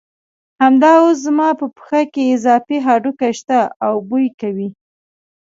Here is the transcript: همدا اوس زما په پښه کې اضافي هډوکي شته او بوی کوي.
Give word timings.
همدا 0.61 0.91
اوس 1.01 1.17
زما 1.25 1.49
په 1.59 1.65
پښه 1.75 2.01
کې 2.13 2.23
اضافي 2.35 2.77
هډوکي 2.85 3.31
شته 3.39 3.57
او 3.85 3.93
بوی 4.09 4.27
کوي. 4.41 4.69